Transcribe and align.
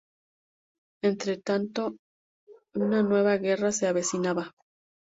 Entretanto, 1.03 1.95
una 2.73 3.03
nueva 3.03 3.37
guerra 3.37 3.71
se 3.71 3.85
avecinaba. 3.87 4.51